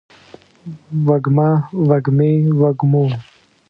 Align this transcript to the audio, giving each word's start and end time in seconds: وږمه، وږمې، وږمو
وږمه، 1.07 1.49
وږمې، 1.87 2.31
وږمو 2.61 3.05